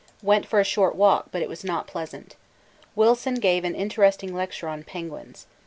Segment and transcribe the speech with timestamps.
[0.23, 2.35] Went for a short walk, but it was not pleasant.
[2.95, 5.45] Wilson gave an interesting lecture on penguins.